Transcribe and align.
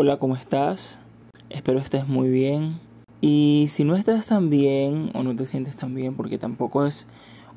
Hola, 0.00 0.18
¿cómo 0.18 0.36
estás? 0.36 1.00
Espero 1.50 1.80
estés 1.80 2.06
muy 2.06 2.28
bien. 2.28 2.78
Y 3.20 3.64
si 3.66 3.82
no 3.82 3.96
estás 3.96 4.26
tan 4.26 4.48
bien 4.48 5.10
o 5.12 5.24
no 5.24 5.34
te 5.34 5.44
sientes 5.44 5.74
tan 5.74 5.92
bien, 5.92 6.14
porque 6.14 6.38
tampoco 6.38 6.86
es 6.86 7.08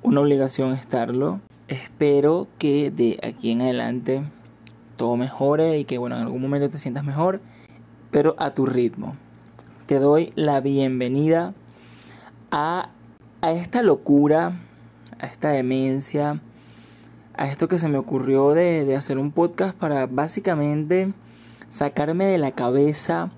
una 0.02 0.22
obligación 0.22 0.74
estarlo, 0.74 1.40
espero 1.68 2.48
que 2.58 2.90
de 2.90 3.20
aquí 3.22 3.52
en 3.52 3.62
adelante 3.62 4.24
todo 4.98 5.18
mejore 5.18 5.78
y 5.78 5.86
que 5.86 6.00
bueno, 6.00 6.16
en 6.16 6.24
algún 6.24 6.42
momento 6.42 6.72
te 6.72 6.80
sientas 6.80 7.04
mejor, 7.04 7.42
pero 8.10 8.34
a 8.40 8.56
tu 8.56 8.66
ritmo. 8.66 9.16
Te 9.86 10.00
doy 10.00 10.34
la 10.34 10.62
bienvenida 10.62 11.54
a, 12.50 12.90
a 13.42 13.52
esta 13.52 13.84
locura, 13.84 14.60
a 15.20 15.28
esta 15.28 15.52
demencia, 15.52 16.42
a 17.36 17.48
esto 17.48 17.68
que 17.68 17.78
se 17.78 17.88
me 17.88 18.00
ocurrió 18.00 18.56
de, 18.56 18.84
de 18.84 18.96
hacer 18.96 19.20
un 19.20 19.32
podcast 19.32 19.78
para 19.78 20.08
básicamente 20.08 21.14
sacarme 21.72 22.26
de 22.26 22.38
la 22.38 22.52
cabeza 22.52 23.32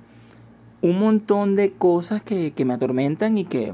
un 0.82 1.00
montón 1.00 1.56
de 1.56 1.72
cosas 1.72 2.24
que, 2.24 2.52
me 2.66 2.74
atormentan 2.74 3.38
y 3.38 3.46
que, 3.46 3.74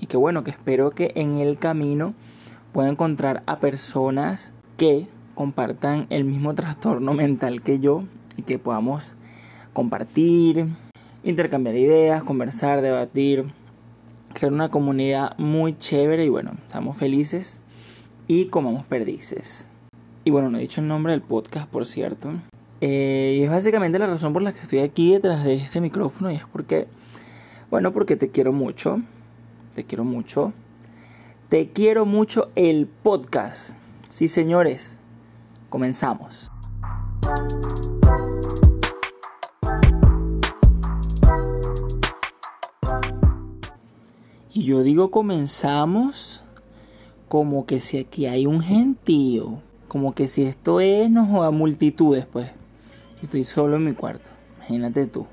y 0.00 0.06
que 0.06 0.16
bueno, 0.16 0.44
que 0.44 0.52
espero 0.52 0.92
que 0.92 1.12
en 1.16 1.34
el 1.34 1.58
camino 1.58 2.14
pueda 2.72 2.88
encontrar 2.88 3.42
a 3.46 3.58
personas 3.58 4.54
que 4.76 5.08
compartan 5.34 6.06
el 6.08 6.24
mismo 6.24 6.54
trastorno 6.54 7.12
mental 7.14 7.62
que 7.62 7.80
yo 7.80 8.04
y 8.36 8.42
que 8.42 8.58
podamos 8.60 9.16
compartir, 9.72 10.68
intercambiar 11.24 11.74
ideas, 11.74 12.22
conversar, 12.22 12.82
debatir, 12.82 13.44
crear 14.32 14.52
una 14.52 14.70
comunidad 14.70 15.36
muy 15.36 15.76
chévere 15.76 16.24
y 16.24 16.28
bueno, 16.28 16.52
estamos 16.64 16.96
felices 16.96 17.60
y 18.28 18.46
comamos 18.46 18.86
perdices. 18.86 19.68
Y 20.24 20.30
bueno, 20.30 20.48
no 20.48 20.58
he 20.58 20.60
dicho 20.60 20.80
el 20.80 20.86
nombre 20.86 21.12
del 21.12 21.22
podcast, 21.22 21.68
por 21.68 21.86
cierto. 21.86 22.30
Eh, 22.80 23.36
y 23.38 23.42
es 23.44 23.50
básicamente 23.50 23.98
la 23.98 24.06
razón 24.06 24.32
por 24.32 24.42
la 24.42 24.52
que 24.52 24.60
estoy 24.60 24.80
aquí 24.80 25.12
detrás 25.12 25.44
de 25.44 25.54
este 25.54 25.80
micrófono 25.80 26.30
y 26.30 26.34
es 26.34 26.44
porque, 26.52 26.86
bueno, 27.70 27.92
porque 27.92 28.16
te 28.16 28.30
quiero 28.30 28.52
mucho, 28.52 29.00
te 29.74 29.84
quiero 29.84 30.04
mucho, 30.04 30.52
te 31.48 31.70
quiero 31.70 32.04
mucho 32.04 32.50
el 32.54 32.86
podcast. 32.86 33.70
Sí, 34.10 34.28
señores, 34.28 34.98
comenzamos. 35.70 36.50
Y 44.52 44.64
yo 44.64 44.82
digo 44.82 45.10
comenzamos 45.10 46.42
como 47.28 47.66
que 47.66 47.80
si 47.80 47.98
aquí 47.98 48.26
hay 48.26 48.46
un 48.46 48.60
gentío, 48.60 49.60
como 49.88 50.14
que 50.14 50.28
si 50.28 50.44
esto 50.44 50.80
es, 50.80 51.10
no 51.10 51.42
a 51.42 51.50
multitudes, 51.50 52.26
pues. 52.26 52.50
Estoy 53.22 53.44
solo 53.44 53.76
en 53.76 53.84
mi 53.84 53.92
cuarto. 53.94 54.30
Imagínate 54.58 55.06
tú. 55.06 55.26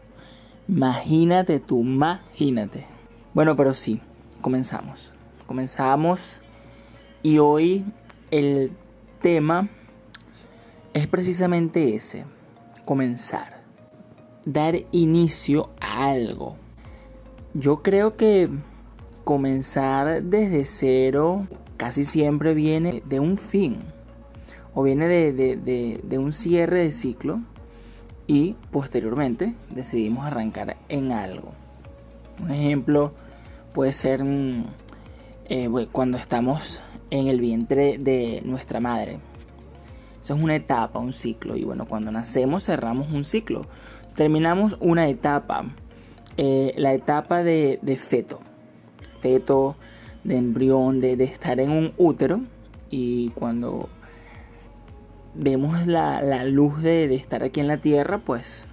Imagínate 0.67 1.59
tú, 1.59 1.81
imagínate. 1.81 2.85
Bueno, 3.33 3.55
pero 3.55 3.73
sí, 3.73 3.99
comenzamos. 4.41 5.11
Comenzamos 5.45 6.41
y 7.21 7.37
hoy 7.39 7.85
el 8.31 8.71
tema 9.21 9.69
es 10.93 11.07
precisamente 11.07 11.95
ese, 11.95 12.25
comenzar, 12.85 13.63
dar 14.45 14.75
inicio 14.91 15.71
a 15.79 16.09
algo. 16.09 16.55
Yo 17.53 17.83
creo 17.83 18.13
que 18.13 18.49
comenzar 19.23 20.23
desde 20.23 20.65
cero 20.65 21.47
casi 21.77 22.05
siempre 22.05 22.53
viene 22.53 23.03
de 23.05 23.19
un 23.19 23.37
fin 23.37 23.79
o 24.73 24.83
viene 24.83 25.07
de, 25.07 25.33
de, 26.03 26.17
un 26.17 26.31
cierre 26.31 26.79
de 26.79 26.91
ciclo 26.91 27.41
y 28.27 28.55
posteriormente 28.71 29.55
decidimos 29.69 30.25
arrancar 30.25 30.77
en 30.89 31.11
algo. 31.11 31.51
Un 32.41 32.51
ejemplo 32.51 33.13
puede 33.73 33.93
ser 33.93 34.23
mm, 34.23 34.65
eh, 35.45 35.69
cuando 35.91 36.17
estamos 36.17 36.83
en 37.09 37.27
el 37.27 37.39
vientre 37.39 37.97
de 37.97 38.41
nuestra 38.45 38.79
madre. 38.79 39.19
Eso 40.21 40.35
es 40.35 40.41
una 40.41 40.55
etapa, 40.55 40.99
un 40.99 41.13
ciclo. 41.13 41.57
Y 41.57 41.63
bueno, 41.63 41.85
cuando 41.85 42.11
nacemos 42.11 42.63
cerramos 42.63 43.11
un 43.11 43.25
ciclo. 43.25 43.65
Terminamos 44.15 44.77
una 44.79 45.09
etapa. 45.09 45.65
Eh, 46.37 46.73
la 46.77 46.93
etapa 46.93 47.43
de, 47.43 47.79
feto. 48.01 48.39
Feto, 49.19 49.75
de 50.23 50.37
embrión, 50.37 51.01
de, 51.01 51.17
de 51.17 51.25
estar 51.25 51.59
en 51.59 51.71
un 51.71 51.93
útero. 51.97 52.39
Y 52.89 53.29
cuando 53.31 53.89
vemos 55.35 55.87
la, 55.87 56.43
luz 56.45 56.81
de, 56.81 57.13
estar 57.15 57.43
aquí 57.43 57.59
en 57.59 57.67
la 57.67 57.77
tierra, 57.77 58.19
pues 58.19 58.69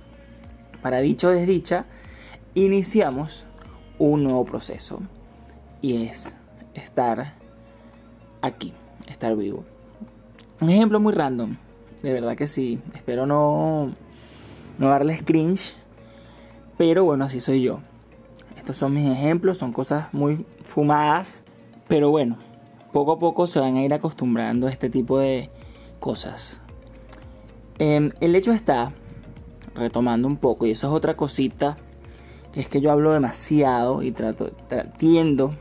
para 0.83 1.01
dicho 1.01 1.29
o 1.29 1.31
desdicha, 1.31 1.87
iniciamos 2.55 3.47
un 3.99 4.25
nuevo 4.25 4.45
proceso 4.45 5.01
y 5.83 6.05
es 6.05 6.37
estar 6.75 7.35
aquí, 8.43 8.73
estar 9.09 9.37
vivo. 9.37 9.65
Un 10.61 10.71
ejemplo 10.71 11.01
muy 11.01 11.13
random, 11.13 11.57
de 12.03 12.13
verdad 12.13 12.37
que 12.37 12.47
sí, 12.47 12.79
espero 12.95 13.27
no, 13.27 13.95
no 14.79 14.89
darles 14.89 15.23
cringe, 15.23 15.77
pero 16.77 17.05
bueno, 17.05 17.25
así 17.25 17.41
soy 17.41 17.63
yo. 17.63 17.81
Estos 18.57 18.77
son 18.77 18.93
mis 18.93 19.11
ejemplos, 19.11 19.59
son 19.59 19.73
cosas 19.73 20.13
muy 20.13 20.45
fumadas, 20.65 21.45
pero 21.89 22.11
bueno, 22.11 22.39
poco 22.93 23.13
a 23.13 23.19
poco 23.19 23.47
se 23.47 23.59
van 23.59 23.77
a 23.77 23.83
ir 23.83 23.95
acostumbrando 23.95 24.67
a 24.67 24.71
este 24.71 24.91
tipo 24.91 25.19
de, 25.19 25.51
cosas. 26.01 26.61
Em, 27.79 28.11
el 28.21 28.35
hecho 28.35 28.53
está, 28.53 28.93
retomando 29.75 30.27
un 30.27 30.37
poco, 30.37 30.67
y 30.67 30.73
eso 30.73 30.89
es 30.89 30.93
otra 30.93 31.17
cosita, 31.17 31.77
es 32.55 32.69
que 32.69 32.81
yo 32.81 32.91
hablo 32.91 33.13
demasiado 33.13 34.03
y 34.03 34.11
trato, 34.11 34.51
tiendo 34.99 35.55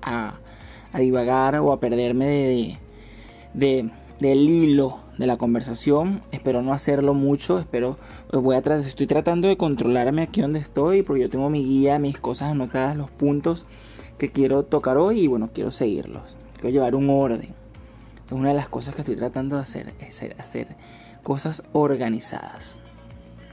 a, 0.00 0.38
divagar 0.98 1.56
o 1.56 1.72
a 1.72 1.80
perderme 1.80 2.26
de, 2.26 2.78
de, 3.52 3.90
del 4.20 4.38
hilo 4.48 5.00
de 5.18 5.26
la 5.26 5.36
conversación. 5.36 6.22
Espero 6.32 6.62
no 6.62 6.72
hacerlo 6.72 7.14
mucho, 7.14 7.58
espero, 7.58 7.98
pues 8.30 8.42
voy 8.42 8.56
a 8.56 8.58
estoy 8.58 9.06
tratando 9.06 9.48
de 9.48 9.56
controlarme 9.56 10.22
aquí 10.22 10.40
donde 10.40 10.60
estoy, 10.60 11.02
porque 11.02 11.22
yo 11.22 11.30
tengo 11.30 11.50
mi 11.50 11.64
guía, 11.64 11.98
mis 11.98 12.18
cosas 12.18 12.52
anotadas, 12.52 12.96
los 12.96 13.10
puntos 13.10 13.66
que 14.18 14.30
quiero 14.30 14.62
tocar 14.62 14.96
hoy 14.96 15.20
y 15.20 15.26
bueno, 15.26 15.50
quiero 15.52 15.70
seguirlos. 15.70 16.36
Quiero 16.54 16.70
llevar 16.70 16.94
un 16.94 17.10
orden 17.10 17.63
una 18.32 18.48
de 18.48 18.54
las 18.54 18.68
cosas 18.68 18.94
que 18.94 19.02
estoy 19.02 19.16
tratando 19.16 19.56
de 19.56 19.62
hacer, 19.62 19.94
es 20.00 20.22
hacer 20.38 20.76
cosas 21.22 21.62
organizadas. 21.72 22.78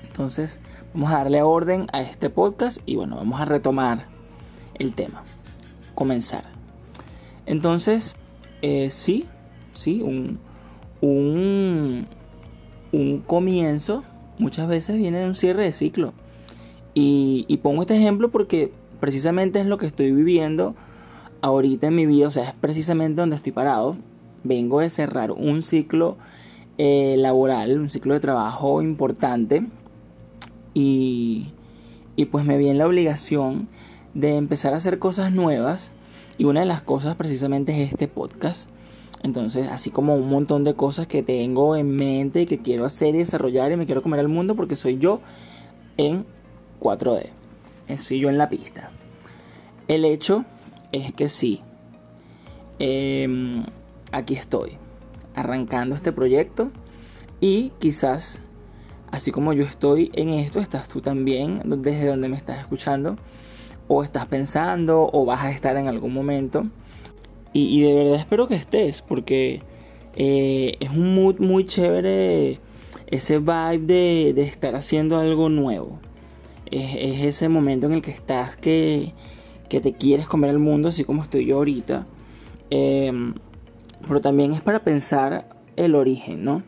Entonces, 0.03 0.59
vamos 0.93 1.11
a 1.11 1.17
darle 1.17 1.41
orden 1.41 1.87
a 1.93 2.01
este 2.01 2.29
podcast 2.29 2.79
y 2.85 2.95
bueno, 2.95 3.15
vamos 3.15 3.39
a 3.39 3.45
retomar 3.45 4.07
el 4.75 4.93
tema. 4.93 5.23
Comenzar. 5.95 6.43
Entonces, 7.45 8.15
eh, 8.61 8.89
sí, 8.89 9.27
sí, 9.73 10.01
un, 10.01 10.39
un, 11.01 12.07
un 12.91 13.19
comienzo 13.21 14.03
muchas 14.37 14.67
veces 14.67 14.97
viene 14.97 15.19
de 15.19 15.27
un 15.27 15.35
cierre 15.35 15.63
de 15.63 15.71
ciclo. 15.71 16.13
Y, 16.93 17.45
y, 17.47 17.57
pongo 17.57 17.81
este 17.81 17.95
ejemplo 17.95 18.31
porque 18.31 18.73
precisamente 18.99 19.61
es 19.61 19.65
lo 19.65 19.77
que 19.77 19.85
estoy 19.85 20.11
viviendo 20.11 20.75
ahorita 21.41 21.87
en 21.87 21.95
mi 21.95 22.05
vida, 22.05 22.27
o 22.27 22.31
sea, 22.31 22.49
es 22.49 22.53
precisamente 22.53 23.21
donde 23.21 23.37
estoy 23.37 23.53
parado 23.53 23.95
vengo 24.43 24.79
de 24.79 24.89
cerrar 24.89 25.31
un 25.31 25.61
ciclo 25.61 26.17
eh, 26.77 27.15
laboral, 27.17 27.79
un 27.79 27.89
ciclo 27.89 28.13
de 28.13 28.19
trabajo 28.19 28.81
importante 28.81 29.67
y, 30.73 31.47
y 32.15 32.25
pues 32.25 32.45
me 32.45 32.57
vi 32.57 32.69
en 32.69 32.77
la 32.77 32.87
obligación 32.87 33.67
de 34.13 34.35
empezar 34.35 34.73
a 34.73 34.77
hacer 34.77 34.99
cosas 34.99 35.31
nuevas 35.31 35.93
y 36.37 36.45
una 36.45 36.61
de 36.61 36.65
las 36.65 36.81
cosas 36.81 37.15
precisamente 37.15 37.83
es 37.83 37.91
este 37.91 38.07
podcast. 38.07 38.69
Entonces, 39.23 39.67
así 39.67 39.91
como 39.91 40.15
un 40.15 40.29
montón 40.29 40.63
de 40.63 40.73
cosas 40.73 41.05
que 41.05 41.21
tengo 41.21 41.75
en 41.75 41.95
mente 41.95 42.41
y 42.41 42.45
que 42.47 42.59
quiero 42.59 42.85
hacer 42.85 43.13
y 43.13 43.19
desarrollar 43.19 43.71
y 43.71 43.77
me 43.77 43.85
quiero 43.85 44.01
comer 44.01 44.19
al 44.19 44.27
mundo 44.27 44.55
porque 44.55 44.75
soy 44.75 44.97
yo 44.97 45.21
en 45.97 46.25
4D. 46.79 47.27
Soy 47.99 48.19
yo 48.19 48.29
en 48.29 48.37
la 48.37 48.49
pista. 48.49 48.89
El 49.87 50.05
hecho 50.05 50.45
es 50.91 51.13
que 51.13 51.29
sí. 51.29 51.61
Eh, 52.79 53.63
aquí 54.11 54.35
estoy, 54.35 54.77
arrancando 55.35 55.95
este 55.95 56.11
proyecto 56.11 56.71
y 57.39 57.71
quizás, 57.79 58.41
así 59.11 59.31
como 59.31 59.53
yo 59.53 59.63
estoy 59.63 60.11
en 60.13 60.29
esto, 60.29 60.59
estás 60.59 60.87
tú 60.87 61.01
también 61.01 61.61
desde 61.65 62.07
donde 62.07 62.29
me 62.29 62.37
estás 62.37 62.59
escuchando 62.59 63.17
o 63.87 64.03
estás 64.03 64.25
pensando 64.27 65.09
o 65.11 65.25
vas 65.25 65.43
a 65.43 65.51
estar 65.51 65.75
en 65.75 65.87
algún 65.87 66.13
momento. 66.13 66.65
Y, 67.53 67.81
de 67.81 67.93
verdad 67.93 68.15
espero 68.15 68.47
que 68.47 68.55
estés 68.55 69.01
porque 69.01 69.61
eh, 70.15 70.77
es 70.79 70.89
un 70.89 71.15
mood 71.15 71.39
muy 71.39 71.65
chévere 71.65 72.59
ese 73.07 73.39
vibe 73.39 74.33
de, 74.33 74.41
estar 74.43 74.75
haciendo 74.75 75.17
algo 75.17 75.49
nuevo. 75.49 75.99
Es, 76.67 77.21
ese 77.23 77.49
momento 77.49 77.87
en 77.87 77.93
el 77.93 78.01
que 78.01 78.11
estás 78.11 78.55
que, 78.55 79.13
que 79.67 79.81
te 79.81 79.91
quieres 79.93 80.29
comer 80.29 80.51
el 80.51 80.59
mundo, 80.59 80.87
así 80.87 81.03
como 81.03 81.21
estoy 81.21 81.45
yo 81.45 81.57
ahorita. 81.57 82.07
Em, 82.69 83.33
pero 84.07 84.21
también 84.21 84.53
es 84.53 84.61
para 84.61 84.83
pensar 84.83 85.47
el 85.75 85.95
origen, 85.95 86.43
¿no? 86.43 86.63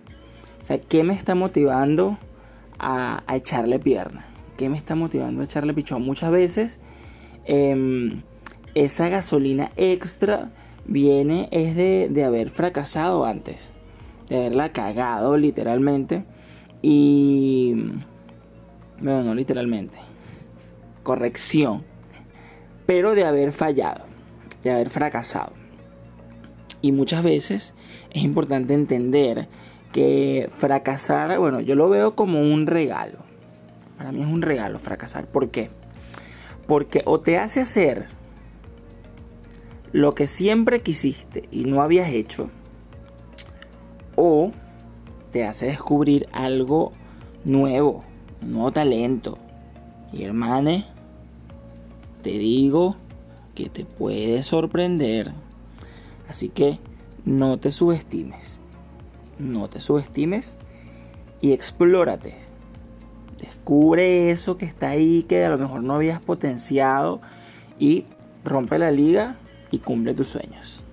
O 0.61 0.65
sea, 0.65 0.79
¿qué 0.79 1.03
me 1.03 1.13
está 1.13 1.35
motivando 1.35 2.17
a, 2.79 3.23
echarle 3.33 3.79
pierna? 3.79 4.25
¿Qué 4.57 4.69
me 4.69 4.77
está 4.77 4.95
motivando 4.95 5.41
a 5.41 5.45
echarle 5.45 5.73
pichón? 5.73 6.03
Muchas 6.03 6.31
veces 6.31 6.79
em, 7.45 8.21
esa 8.75 9.09
gasolina 9.09 9.71
extra 9.75 10.51
viene 10.85 11.49
es 11.51 11.75
de, 11.75 12.07
de 12.09 12.23
haber 12.23 12.49
fracasado 12.49 13.25
antes, 13.25 13.71
de 14.29 14.37
haberla 14.37 14.71
cagado 14.71 15.37
literalmente 15.37 16.25
y... 16.81 17.75
Bueno, 18.99 19.23
no 19.23 19.35
literalmente. 19.35 19.97
Corrección. 21.01 21.83
Pero 22.85 23.15
de 23.15 23.25
haber 23.25 23.51
fallado, 23.51 24.05
de 24.63 24.71
haber 24.71 24.89
fracasado. 24.89 25.62
Y 26.83 26.91
muchas 26.91 27.23
veces 27.23 27.73
es 28.11 28.23
importante 28.23 28.73
entender 28.73 29.47
que 29.93 30.49
fracasar, 30.51 31.39
bueno, 31.39 31.61
yo 31.61 31.75
lo 31.75 31.87
veo 31.87 32.13
como 32.13 32.41
un 32.41 32.67
regalo. 32.67 33.19
Para 33.97 34.11
mí 34.11 34.21
es 34.21 34.27
un 34.27 34.41
regalo 34.41 34.79
fracasar. 34.79 35.27
¿Por 35.27 35.49
qué? 35.49 35.69
Porque 36.67 37.01
o 37.05 37.21
te 37.21 37.37
hace 37.37 37.61
hacer 37.61 38.07
lo 39.93 40.13
que 40.13 40.27
siempre 40.27 40.81
quisiste 40.81 41.47
y 41.51 41.63
no 41.63 41.81
habías 41.81 42.09
hecho, 42.09 42.49
o 44.17 44.51
te 45.31 45.45
hace 45.45 45.67
descubrir 45.67 46.27
algo 46.33 46.91
nuevo, 47.45 48.03
un 48.41 48.53
nuevo 48.53 48.73
talento. 48.73 49.37
Y 50.11 50.23
hermane, 50.23 50.85
te 52.23 52.31
digo 52.31 52.97
que 53.55 53.69
te 53.69 53.85
puede 53.85 54.43
sorprender. 54.43 55.31
Así 56.33 56.49
que 56.49 56.79
no 57.25 57.59
te 57.59 57.69
subestimes. 57.69 58.59
No 59.37 59.69
te 59.69 59.79
subestimes 59.79 60.55
y 61.41 61.51
explórate. 61.51 62.33
Descubre 63.39 64.31
eso 64.31 64.57
que 64.57 64.65
está 64.65 64.89
ahí 64.89 65.21
que 65.21 65.45
a 65.45 65.49
lo 65.49 65.59
mejor 65.59 65.83
no 65.83 65.93
habías 65.93 66.19
potenciado 66.19 67.21
y 67.77 68.05
rompe 68.43 68.79
la 68.79 68.89
liga 68.89 69.37
y 69.69 69.77
cumple 69.77 70.15
tus 70.15 70.29
sueños. 70.29 70.83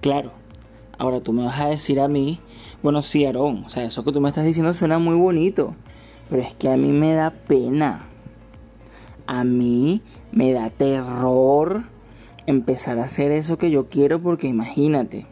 Claro, 0.00 0.32
ahora 0.98 1.20
tú 1.20 1.32
me 1.32 1.44
vas 1.44 1.60
a 1.60 1.68
decir 1.68 2.00
a 2.00 2.08
mí, 2.08 2.40
bueno, 2.82 3.02
sí, 3.02 3.24
Aarón, 3.24 3.62
o 3.66 3.70
sea, 3.70 3.84
eso 3.84 4.02
que 4.02 4.10
tú 4.10 4.20
me 4.20 4.30
estás 4.30 4.46
diciendo 4.46 4.74
suena 4.74 4.98
muy 4.98 5.14
bonito, 5.14 5.76
pero 6.28 6.42
es 6.42 6.54
que 6.54 6.68
a 6.68 6.76
mí 6.76 6.88
me 6.88 7.12
da 7.12 7.30
pena. 7.30 8.06
A 9.28 9.44
mí 9.44 10.02
me 10.32 10.52
da 10.52 10.70
terror 10.70 11.84
empezar 12.48 12.98
a 12.98 13.04
hacer 13.04 13.30
eso 13.30 13.58
que 13.58 13.70
yo 13.70 13.90
quiero 13.90 14.22
porque 14.22 14.48
imagínate, 14.48 15.26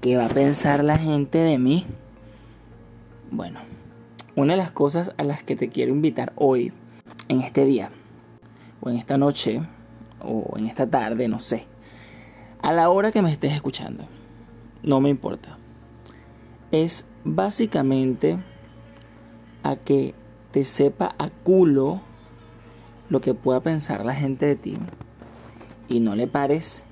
¿qué 0.00 0.16
va 0.16 0.26
a 0.26 0.28
pensar 0.28 0.84
la 0.84 0.96
gente 0.96 1.38
de 1.38 1.58
mí? 1.58 1.84
Bueno, 3.32 3.58
una 4.36 4.52
de 4.52 4.58
las 4.58 4.70
cosas 4.70 5.12
a 5.16 5.24
las 5.24 5.42
que 5.42 5.56
te 5.56 5.70
quiero 5.70 5.90
invitar 5.90 6.32
hoy, 6.36 6.72
en 7.28 7.40
este 7.40 7.64
día, 7.64 7.90
o 8.80 8.90
en 8.90 8.96
esta 8.96 9.18
noche, 9.18 9.60
o 10.20 10.56
en 10.56 10.66
esta 10.66 10.88
tarde, 10.88 11.26
no 11.26 11.40
sé, 11.40 11.66
a 12.62 12.72
la 12.72 12.90
hora 12.90 13.10
que 13.10 13.22
me 13.22 13.32
estés 13.32 13.52
escuchando, 13.52 14.06
no 14.84 15.00
me 15.00 15.08
importa. 15.10 15.58
Es 16.70 17.06
básicamente 17.24 18.38
a 19.64 19.74
que 19.74 20.14
te 20.52 20.62
sepa 20.62 21.16
a 21.18 21.28
culo 21.28 22.02
lo 23.10 23.20
que 23.20 23.34
pueda 23.34 23.58
pensar 23.62 24.04
la 24.04 24.14
gente 24.14 24.46
de 24.46 24.54
ti 24.54 24.78
y 25.88 26.00
no 26.00 26.14
le 26.14 26.26
pares 26.26 26.84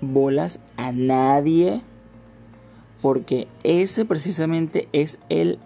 bolas 0.00 0.60
a 0.76 0.92
nadie 0.92 1.82
porque 3.00 3.48
ese 3.64 4.04
precisamente 4.04 4.88
es 4.92 5.20
el 5.28 5.58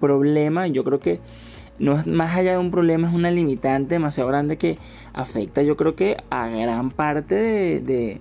problema. 0.00 0.66
Yo 0.66 0.84
creo 0.84 1.00
que 1.00 1.20
no 1.78 1.98
es 1.98 2.06
más 2.06 2.36
allá 2.36 2.52
de 2.52 2.58
un 2.58 2.70
problema, 2.70 3.08
es 3.08 3.14
una 3.14 3.30
limitante 3.30 3.94
demasiado 3.94 4.28
grande 4.28 4.58
que 4.58 4.78
afecta 5.12 5.62
yo 5.62 5.76
creo 5.76 5.94
que 5.94 6.16
a 6.30 6.48
gran 6.48 6.90
parte 6.90 7.34
de, 7.34 8.20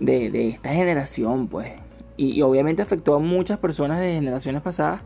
de, 0.00 0.48
esta 0.48 0.70
generación, 0.70 1.48
pues. 1.48 1.72
Y, 2.16 2.42
obviamente 2.42 2.82
afectó 2.82 3.14
a 3.14 3.18
muchas 3.18 3.58
personas 3.58 3.98
de 3.98 4.14
generaciones 4.14 4.60
pasadas 4.60 5.00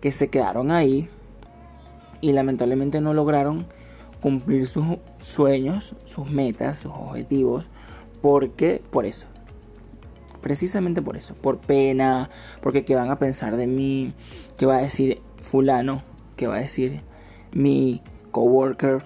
que 0.00 0.10
se 0.10 0.28
quedaron 0.28 0.70
ahí 0.70 1.08
y 2.20 2.32
lamentablemente 2.32 3.00
no 3.00 3.14
lograron 3.14 3.66
cumplir 4.22 4.66
sus 4.66 4.84
sueños, 5.18 5.96
sus 6.06 6.30
metas, 6.30 6.78
sus 6.78 6.92
objetivos, 6.92 7.66
porque 8.22 8.80
por 8.90 9.04
eso. 9.04 9.26
Precisamente 10.40 11.02
por 11.02 11.16
eso, 11.16 11.34
por 11.34 11.58
pena, 11.58 12.30
porque 12.62 12.84
qué 12.84 12.94
van 12.94 13.10
a 13.10 13.18
pensar 13.18 13.56
de 13.56 13.66
mí, 13.66 14.14
qué 14.56 14.64
va 14.64 14.76
a 14.76 14.82
decir 14.82 15.20
fulano, 15.40 16.02
qué 16.36 16.46
va 16.46 16.56
a 16.56 16.60
decir 16.60 17.02
mi 17.52 18.00
coworker, 18.30 19.04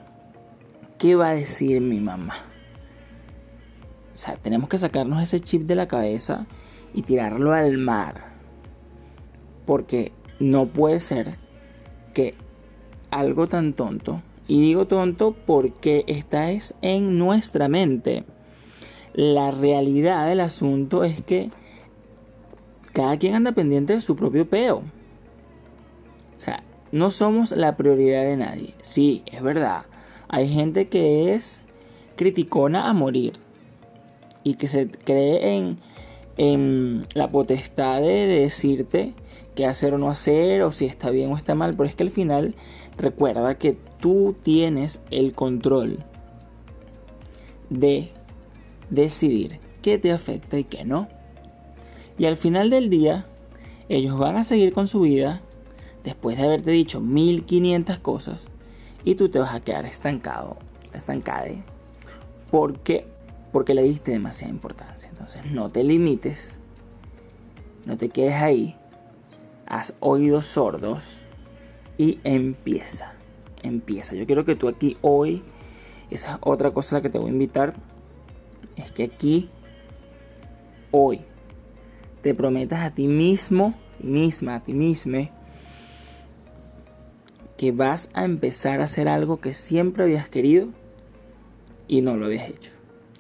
qué 0.99 1.17
va 1.17 1.31
a 1.31 1.35
decir 1.35 1.81
mi 1.81 2.01
mamá. 2.01 2.35
O 4.15 4.19
sea, 4.19 4.37
tenemos 4.37 4.69
que 4.69 4.79
sacarnos 4.79 5.23
ese 5.23 5.41
chip 5.41 5.63
de 5.63 5.75
la 5.75 5.89
cabeza 5.89 6.47
y 6.95 7.03
tirarlo 7.03 7.53
al 7.53 7.77
mar. 7.77 8.35
Porque 9.67 10.13
no 10.39 10.69
puede 10.69 11.01
ser 11.01 11.37
que 12.15 12.35
algo 13.11 13.47
tan 13.47 13.75
tonto, 13.75 14.23
y 14.49 14.61
digo 14.61 14.87
tonto 14.87 15.35
porque 15.47 16.05
está 16.07 16.51
es 16.51 16.75
en 16.83 17.19
nuestra 17.19 17.69
mente. 17.69 18.25
La 19.13 19.51
realidad 19.51 20.29
del 20.29 20.41
asunto 20.41 21.05
es 21.05 21.23
que 21.23 21.51
cada 22.93 23.17
quien 23.19 23.35
anda 23.35 23.53
pendiente 23.53 23.95
de 23.95 24.01
su 24.01 24.15
propio 24.15 24.49
peo. 24.49 24.79
O 26.37 26.39
sea, 26.39 26.63
no 26.93 27.11
somos 27.11 27.53
la 27.53 27.77
prioridad 27.77 28.25
de 28.25 28.37
nadie. 28.37 28.75
Sí, 28.83 29.23
es 29.27 29.43
verdad. 29.43 29.87
Hay 30.29 30.49
gente 30.49 30.89
que 30.89 31.35
es 31.35 31.61
criticona 32.17 32.89
a 32.89 32.93
morir 32.93 33.35
y 34.45 34.55
que 34.55 34.69
se 34.69 34.89
cree 34.89 35.57
en, 35.57 35.79
en 36.37 37.07
la 37.15 37.29
potestad 37.29 38.01
de 38.01 38.27
decirte 38.27 39.15
qué 39.57 39.67
hacer 39.67 39.95
o 39.95 39.99
no 39.99 40.09
hacer, 40.09 40.63
o 40.63 40.71
si 40.71 40.87
está 40.87 41.11
bien 41.11 41.33
o 41.33 41.37
está 41.37 41.57
mal, 41.57 41.75
pero 41.77 41.89
es 41.89 41.97
que 41.97 42.05
al 42.05 42.11
final 42.11 42.55
recuerda 42.97 43.59
que 43.59 43.77
tú 43.99 44.37
tienes 44.45 45.03
el 45.11 45.33
control 45.33 46.05
de 47.71 48.13
decidir 48.91 49.59
qué 49.83 49.99
te 49.99 50.13
afecta 50.13 50.59
y 50.59 50.65
qué 50.65 50.85
no. 50.85 51.09
Y 52.19 52.27
al 52.27 52.37
final 52.37 52.71
del 52.71 52.89
día, 52.89 53.27
ellos 53.89 54.17
van 54.17 54.37
a 54.37 54.45
seguir 54.45 54.73
con 54.73 54.87
su 54.87 55.01
vida 55.01 55.43
después 56.05 56.37
de 56.37 56.45
haberte 56.45 56.71
dicho 56.71 57.01
1500 57.01 57.99
cosas 57.99 58.49
y 59.05 59.17
tú 59.17 59.29
te 59.29 59.41
vas 59.41 59.55
a 59.55 59.61
quedar 59.61 59.87
estancado, 59.87 60.57
estancada, 60.93 61.49
porque 62.53 63.09
porque 63.53 63.73
le 63.73 63.83
diste 63.83 64.11
demasiada 64.11 64.53
importancia. 64.53 65.09
Entonces 65.09 65.51
no 65.51 65.71
te 65.71 65.83
limites, 65.83 66.61
no 67.87 67.97
te 67.97 68.11
quedes 68.11 68.35
ahí, 68.35 68.77
haz 69.67 69.95
oídos 70.01 70.47
sordos 70.47 71.23
y 71.99 72.21
empieza, 72.25 73.13
empieza. 73.63 74.15
Yo 74.15 74.27
quiero 74.27 74.45
que 74.45 74.57
tú 74.57 74.69
aquí 74.69 74.97
hoy, 75.01 75.43
esa 76.11 76.35
es 76.35 76.39
otra 76.43 76.71
cosa 76.71 76.97
a 76.97 76.99
la 76.99 77.03
que 77.03 77.11
te 77.11 77.19
voy 77.19 77.29
a 77.29 77.33
invitar, 77.33 77.75
es 78.77 78.93
que 78.93 79.05
aquí, 79.05 79.51
hoy, 80.91 81.21
te 82.23 82.35
prometas 82.35 82.81
a 82.81 82.95
ti 82.95 83.07
mismo, 83.07 83.75
misma, 84.01 84.57
a 84.57 84.61
ti 84.61 84.73
misma, 84.73 85.31
que 87.57 87.73
vas 87.73 88.11
a 88.13 88.25
empezar 88.25 88.81
a 88.81 88.85
hacer 88.85 89.09
algo 89.09 89.41
que 89.41 89.55
siempre 89.55 90.05
habías 90.05 90.29
querido 90.29 90.69
y 91.89 92.03
no 92.03 92.17
lo 92.17 92.27
habías 92.27 92.51
hecho. 92.51 92.73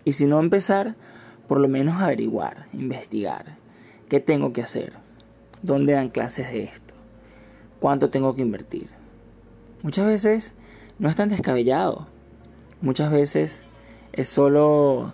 Y 0.04 0.12
si 0.12 0.26
no 0.26 0.38
empezar, 0.38 0.96
por 1.48 1.60
lo 1.60 1.68
menos 1.68 2.00
averiguar, 2.00 2.66
investigar. 2.72 3.56
¿Qué 4.08 4.20
tengo 4.20 4.52
que 4.52 4.62
hacer? 4.62 5.05
¿Dónde 5.62 5.94
dan 5.94 6.08
clases 6.08 6.50
de 6.52 6.64
esto? 6.64 6.94
¿Cuánto 7.80 8.10
tengo 8.10 8.34
que 8.34 8.42
invertir? 8.42 8.88
Muchas 9.82 10.06
veces 10.06 10.54
no 10.98 11.08
es 11.08 11.16
tan 11.16 11.28
descabellado. 11.28 12.06
Muchas 12.80 13.10
veces 13.10 13.64
es 14.12 14.28
solo 14.28 15.12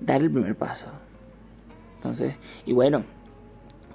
dar 0.00 0.22
el 0.22 0.30
primer 0.30 0.56
paso. 0.56 0.88
Entonces, 1.96 2.36
y 2.66 2.72
bueno, 2.72 3.04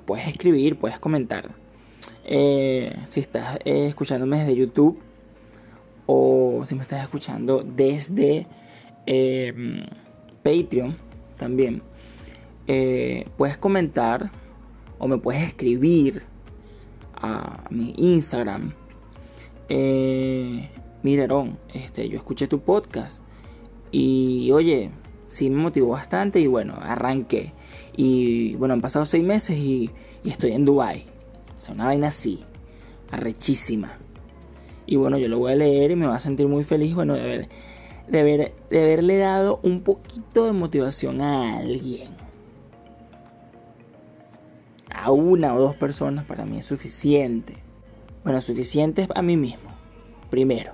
puedes 0.06 0.28
escribir, 0.28 0.80
puedes 0.80 1.00
comentar. 1.00 1.50
Eh, 2.24 2.96
si 3.06 3.20
estás 3.20 3.58
eh, 3.66 3.88
escuchándome 3.88 4.40
desde 4.40 4.56
YouTube 4.56 5.00
o 6.06 6.64
si 6.66 6.76
me 6.76 6.82
estás 6.82 7.04
escuchando 7.04 7.64
desde... 7.64 8.48
Eh, 9.06 9.86
Patreon 10.44 10.98
también, 11.38 11.82
puedes 13.36 13.58
comentar 13.58 14.32
o 15.00 15.08
me 15.08 15.18
puedes 15.18 15.44
escribir 15.44 16.24
a 17.16 17.68
mi 17.70 17.94
Instagram. 17.98 18.74
Eh, 19.70 20.70
este, 21.74 22.10
yo 22.10 22.18
escuché 22.18 22.48
tu 22.48 22.60
podcast 22.60 23.24
y 23.92 24.52
oye, 24.52 24.92
sí 25.28 25.50
me 25.50 25.56
motivó 25.58 25.90
bastante 25.90 26.40
y 26.40 26.48
bueno, 26.48 26.76
arranqué. 26.82 27.54
Y 27.96 28.56
bueno, 28.56 28.74
han 28.74 28.82
pasado 28.82 29.06
seis 29.06 29.24
meses 29.24 29.58
y, 29.58 29.90
estoy 30.26 30.52
en 30.52 30.66
Dubai. 30.66 31.06
O 31.56 31.60
sea, 31.60 31.74
una 31.74 31.86
vaina 31.86 32.08
así, 32.08 32.44
arrechísima. 33.10 33.98
Y 34.86 34.98
bueno, 34.98 35.18
yo 35.18 35.30
lo 35.30 35.40
voy 35.40 35.54
a 35.54 35.56
leer 35.56 35.92
y 35.92 35.96
me 35.96 36.08
va 36.08 36.16
a 36.16 36.20
sentir 36.20 36.48
muy 36.48 36.64
feliz, 36.64 36.94
bueno, 36.94 37.14
de, 37.14 37.22
ver, 37.28 37.50
de, 38.08 38.54
de 38.70 38.84
haberle 38.84 39.18
dado 39.18 39.60
un 39.64 39.82
poquito 39.82 40.46
de 40.46 40.52
motivación 40.52 41.22
a 41.22 41.58
alguien. 41.60 42.17
A 45.08 45.12
una 45.12 45.56
o 45.56 45.60
dos 45.62 45.74
personas 45.78 46.26
para 46.26 46.44
mí 46.44 46.58
es 46.58 46.66
suficiente. 46.66 47.56
Bueno, 48.26 48.42
suficiente 48.42 49.08
a 49.16 49.22
mí 49.22 49.38
mismo, 49.38 49.70
primero. 50.30 50.74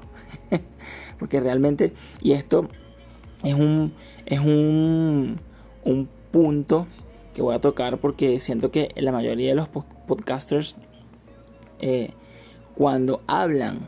Porque 1.20 1.40
realmente, 1.40 1.94
y 2.20 2.32
esto 2.32 2.68
es 3.44 3.54
un, 3.54 3.94
es 4.26 4.40
un, 4.40 5.40
un 5.84 6.10
punto 6.32 6.88
que 7.36 7.44
voy 7.44 7.54
a 7.54 7.62
tocar 7.62 8.00
porque 8.00 8.40
siento 8.40 8.72
que 8.72 8.90
la 8.96 9.12
mayoría 9.12 9.50
de 9.50 9.56
los 9.56 9.70
podcasters 9.70 10.78
eh, 11.78 12.14
cuando 12.74 13.22
hablan 13.28 13.88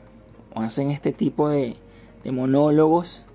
o 0.53 0.61
hacen 0.61 0.91
este 0.91 1.11
tipo 1.11 1.49
de, 1.49 1.75
de 2.23 2.31
monólogos, 2.31 3.25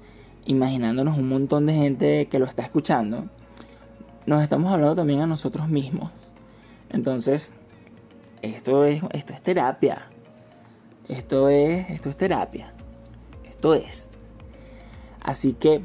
imaginándonos 0.47 1.19
un 1.19 1.29
montón 1.29 1.67
de 1.67 1.75
gente 1.75 2.26
que 2.26 2.38
lo 2.38 2.45
está 2.45 2.62
escuchando, 2.62 3.25
nos 4.26 4.45
estamos 4.45 4.73
hablando 4.73 4.95
también 4.95 5.23
a 5.23 5.26
nosotros 5.26 5.69
mismos. 5.69 6.12
Entonces, 6.90 7.52
esto 8.42 8.85
es, 8.85 9.02
esto 9.12 9.32
es 9.32 9.42
terapia. 9.42 10.06
Esto 11.09 11.49
es, 11.49 11.90
esto 11.90 12.09
es 12.09 12.16
terapia. 12.16 12.73
Esto 13.44 13.75
es. 13.75 14.11
Así 15.20 15.52
que 15.52 15.82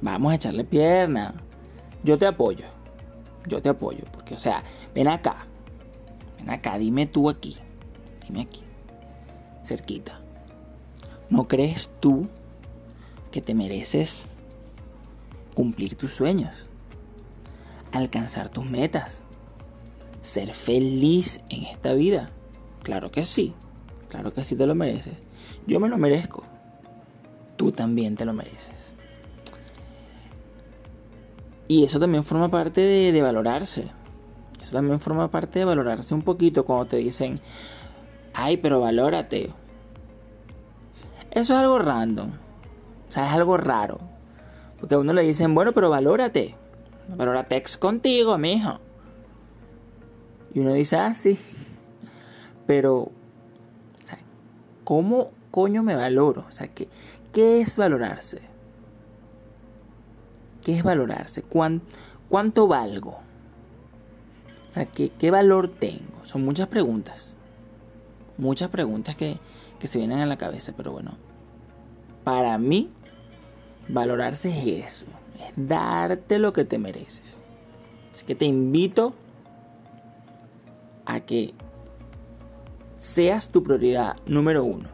vamos 0.00 0.32
a 0.32 0.36
echarle 0.36 0.64
pierna. 0.64 1.34
Yo 2.04 2.18
te 2.18 2.26
apoyo. 2.26 2.66
Yo 3.46 3.60
te 3.60 3.68
apoyo. 3.68 4.04
Porque, 4.12 4.34
o 4.34 4.38
sea, 4.38 4.62
ven 4.94 5.08
acá. 5.08 5.46
Ven 6.38 6.50
acá, 6.50 6.78
dime 6.78 7.06
tú 7.06 7.28
aquí. 7.28 7.56
Dime 8.26 8.42
aquí. 8.42 8.62
Cerquita. 9.64 10.20
¿No 11.28 11.48
crees 11.48 11.90
tú 12.00 12.28
que 13.30 13.40
te 13.40 13.54
mereces 13.54 14.26
cumplir 15.54 15.96
tus 15.96 16.12
sueños? 16.12 16.68
Alcanzar 17.92 18.48
tus 18.48 18.68
metas. 18.68 19.22
Ser 20.30 20.54
feliz 20.54 21.40
en 21.48 21.64
esta 21.64 21.92
vida. 21.92 22.30
Claro 22.84 23.10
que 23.10 23.24
sí. 23.24 23.52
Claro 24.08 24.32
que 24.32 24.44
sí 24.44 24.54
te 24.54 24.64
lo 24.64 24.76
mereces. 24.76 25.16
Yo 25.66 25.80
me 25.80 25.88
lo 25.88 25.98
merezco. 25.98 26.44
Tú 27.56 27.72
también 27.72 28.14
te 28.14 28.24
lo 28.24 28.32
mereces. 28.32 28.94
Y 31.66 31.82
eso 31.82 31.98
también 31.98 32.22
forma 32.22 32.48
parte 32.48 32.80
de, 32.80 33.22
valorarse. 33.22 33.88
Eso 34.62 34.70
también 34.70 35.00
forma 35.00 35.32
parte 35.32 35.58
de 35.58 35.64
valorarse 35.64 36.14
un 36.14 36.22
poquito 36.22 36.64
cuando 36.64 36.86
te 36.86 36.98
dicen, 36.98 37.40
ay, 38.32 38.56
pero 38.58 38.78
valórate. 38.78 39.50
Eso 41.32 41.54
es 41.54 41.58
algo 41.58 41.80
random. 41.80 42.30
O 43.08 43.10
sea, 43.10 43.26
es 43.26 43.32
algo 43.32 43.56
raro. 43.56 43.98
Porque 44.78 44.94
a 44.94 44.98
uno 44.98 45.12
le 45.12 45.22
dicen, 45.22 45.56
bueno, 45.56 45.72
pero 45.72 45.90
valórate. 45.90 46.54
Valórate 47.08 47.64
contigo, 47.80 48.38
mijo. 48.38 48.78
Y 50.52 50.60
uno 50.60 50.72
dice, 50.72 50.96
ah, 50.96 51.14
sí. 51.14 51.38
Pero, 52.66 53.10
¿cómo 54.84 55.30
coño 55.50 55.82
me 55.82 55.94
valoro? 55.94 56.44
O 56.48 56.52
sea, 56.52 56.68
¿qué, 56.68 56.88
qué 57.32 57.60
es 57.60 57.76
valorarse? 57.76 58.40
¿Qué 60.62 60.76
es 60.76 60.82
valorarse? 60.82 61.42
¿Cuánto 61.42 62.68
valgo? 62.68 63.18
O 64.68 64.72
sea, 64.72 64.86
¿qué, 64.86 65.30
valor 65.30 65.68
tengo? 65.68 66.24
Son 66.24 66.44
muchas 66.44 66.68
preguntas. 66.68 67.34
Muchas 68.38 68.70
preguntas 68.70 69.16
que, 69.16 69.38
que 69.78 69.86
se 69.86 69.98
vienen 69.98 70.20
a 70.20 70.26
la 70.26 70.38
cabeza, 70.38 70.72
pero 70.76 70.92
bueno. 70.92 71.16
Para 72.24 72.56
mí, 72.58 72.90
valorarse 73.88 74.50
es 74.50 74.84
eso. 74.86 75.06
Es 75.40 75.52
darte 75.56 76.38
lo 76.38 76.52
que 76.52 76.64
te 76.64 76.78
mereces. 76.78 77.42
Así 78.12 78.24
que 78.24 78.34
te 78.34 78.44
invito 78.44 79.14
a 81.14 81.20
que 81.20 81.54
seas 82.98 83.50
tu 83.50 83.62
prioridad 83.62 84.16
número 84.26 84.64
uno. 84.64 84.88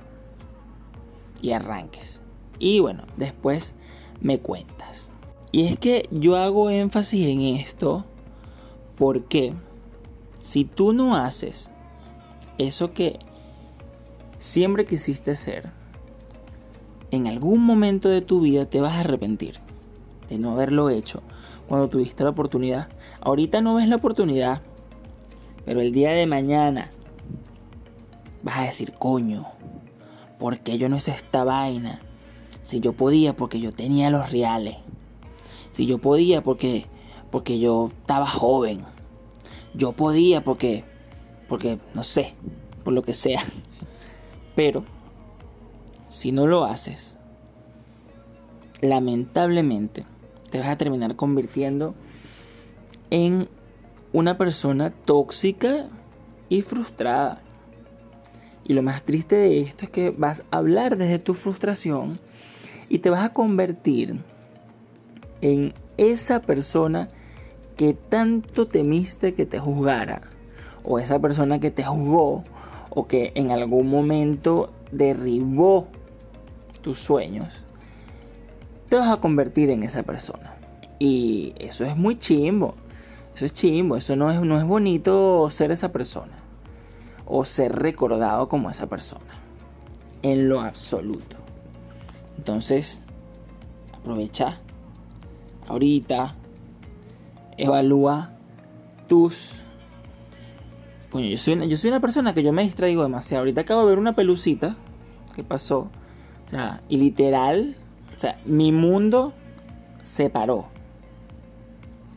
Y 1.43 1.53
arranques. 1.53 2.23
Y 2.59 2.81
bueno, 2.81 3.05
después 3.17 3.75
me 4.21 4.39
cuentas. 4.39 5.11
Y 5.53 5.67
es 5.67 5.79
que 5.79 6.09
yo 6.11 6.37
hago 6.37 6.71
énfasis 6.71 7.27
en 7.27 7.43
esto 7.43 8.05
porque 8.97 9.55
si 10.39 10.65
tú 10.65 10.93
no 10.93 11.17
haces 11.17 11.71
eso 12.59 12.93
que 12.93 13.19
siempre 14.39 14.87
quisiste 14.87 15.37
ser, 15.37 15.71
en 17.11 17.27
algún 17.27 17.65
momento 17.65 18.09
de 18.09 18.23
tu 18.23 18.41
vida 18.41 18.67
te 18.67 18.81
vas 18.81 18.95
a 18.95 19.01
arrepentir 19.01 19.61
de 20.29 20.39
no 20.39 20.53
haberlo 20.53 20.91
hecho 20.91 21.23
cuando 21.69 21.89
tuviste 21.89 22.25
la 22.25 22.31
oportunidad. 22.31 22.89
Ahorita 23.21 23.61
no 23.61 23.75
ves 23.75 23.89
la 23.89 23.97
oportunidad, 23.97 24.63
pero 25.67 25.81
el 25.81 25.93
día 25.93 26.13
de 26.13 26.27
mañana 26.27 26.91
vas 28.43 28.59
a 28.59 28.63
decir, 28.63 28.95
coño, 28.95 29.47
¿por 30.39 30.61
qué 30.61 30.79
yo 30.79 30.89
no 30.89 30.97
hice 30.97 31.11
esta 31.11 31.45
vaina? 31.45 32.01
Si 32.63 32.81
yo 32.81 32.93
podía, 32.93 33.35
porque 33.35 33.61
yo 33.61 33.73
tenía 33.73 34.09
los 34.11 34.31
reales. 34.31 34.77
Si 35.73 35.85
yo 35.85 35.99
podía 35.99 36.43
porque 36.43 36.87
porque 37.31 37.59
yo 37.59 37.91
estaba 38.01 38.27
joven. 38.27 38.83
Yo 39.75 39.93
podía 39.93 40.43
porque 40.43 40.85
porque 41.49 41.79
no 41.95 42.05
sé, 42.05 42.35
por 42.85 42.95
lo 42.95 43.03
que 43.03 43.13
sea. 43.13 43.45
Pero 44.55 44.85
si 46.09 46.31
no 46.33 46.47
lo 46.47 46.65
haces, 46.65 47.19
lamentablemente 48.81 50.07
te 50.51 50.61
vas 50.61 50.69
a 50.69 50.79
terminar 50.79 51.17
convirtiendo 51.17 51.95
en 53.11 53.49
una 54.17 54.39
persona 54.39 54.95
tóxica 55.05 55.89
y 56.49 56.63
frustrada. 56.63 57.43
Y 58.65 58.73
lo 58.73 58.83
más 58.83 59.03
triste 59.03 59.37
de 59.37 59.61
esto 59.61 59.85
es 59.85 59.91
que 59.91 60.09
vas 60.09 60.43
a 60.51 60.57
hablar 60.57 60.97
desde 60.97 61.19
tu 61.19 61.35
frustración 61.35 62.19
y 62.89 63.01
te 63.01 63.11
vas 63.11 63.23
a 63.23 63.35
convertir 63.35 64.19
en 65.43 65.75
esa 65.99 66.41
persona 66.41 67.09
que 67.77 67.93
tanto 67.93 68.67
temiste 68.67 69.35
que 69.35 69.45
te 69.45 69.59
juzgara, 69.59 70.23
o 70.83 70.99
esa 70.99 71.19
persona 71.19 71.61
que 71.61 71.71
te 71.71 71.85
juzgó, 71.85 72.43
o 72.89 73.07
que 73.07 73.33
en 73.35 73.51
algún 73.51 73.91
momento 73.91 74.73
derribó 74.93 75.89
tus 76.81 77.01
sueños, 77.01 77.67
te 78.89 78.97
vas 78.97 79.11
a 79.11 79.21
convertir 79.21 79.69
en 79.69 79.83
esa 79.83 80.05
persona. 80.05 80.57
Y 80.99 81.53
eso 81.59 81.85
es 81.85 81.95
muy 81.99 82.19
chimbo. 82.19 82.77
Eso 83.37 83.45
es 83.45 83.53
chimbo. 83.53 83.97
Eso 83.97 84.17
no 84.17 84.31
es, 84.31 84.41
no 84.41 84.59
es 84.59 84.65
bonito 84.65 85.49
ser 85.51 85.71
esa 85.71 85.93
persona. 85.93 86.33
O 87.27 87.45
ser 87.45 87.77
recordado 87.77 88.49
como 88.49 88.71
esa 88.71 88.87
persona. 88.87 89.27
En 90.23 90.49
lo 90.49 90.63
absoluto. 90.63 91.37
Entonces, 92.39 93.01
aprovecha 93.93 94.59
ahorita, 95.69 96.35
evalúa 97.59 98.31
tus... 99.07 99.63
Coño, 101.11 101.27
yo 101.27 101.39
soy, 101.39 101.55
una, 101.55 101.65
yo 101.67 101.77
soy 101.77 101.91
una 101.91 102.01
persona 102.01 102.35
que 102.35 102.43
yo 102.43 102.53
me 102.53 102.63
distraigo 102.63 103.03
demasiado. 103.03 103.41
Ahorita 103.43 103.63
acabo 103.63 103.83
de 103.83 103.87
ver 103.89 103.99
una 103.99 104.15
pelucita 104.15 104.77
que 105.35 105.45
pasó. 105.45 105.91
O 106.47 106.51
sea, 106.51 106.83
y 106.89 106.97
literal, 106.97 107.77
o 108.15 108.19
sea, 108.19 108.41
mi 108.45 108.73
mundo 108.73 109.35
se 110.03 110.31
paró. 110.31 110.69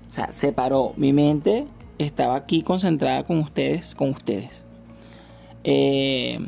O 0.10 0.12
sea, 0.12 0.32
se 0.32 0.52
paró. 0.52 0.94
Mi 0.98 1.14
mente 1.14 1.68
estaba 2.00 2.36
aquí 2.36 2.64
concentrada 2.64 3.24
con 3.24 3.38
ustedes, 3.38 3.94
con 3.94 4.10
ustedes. 4.10 4.66
Eh, 5.64 6.40